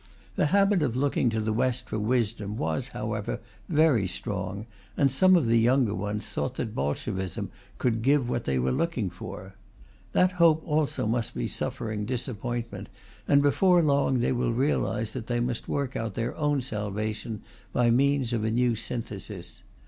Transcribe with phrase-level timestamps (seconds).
[0.35, 4.65] The habit of looking to the West for wisdom was, however, very strong,
[4.97, 9.11] and some of the younger ones thought that Bolshevism could give what they were looking
[9.11, 9.53] for.
[10.13, 12.89] That hope also must be suffering disappointment,
[13.27, 17.91] and before long they will realize that they must work out their own salvation by
[17.91, 19.61] means of a new synthesis.